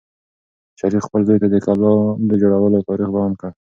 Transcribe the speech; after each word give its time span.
شریف 0.79 1.03
خپل 1.07 1.21
زوی 1.27 1.37
ته 1.41 1.47
د 1.51 1.55
کلا 1.65 1.93
د 2.29 2.31
جوړولو 2.41 2.85
تاریخ 2.89 3.09
بیان 3.15 3.33
کړ. 3.39 3.49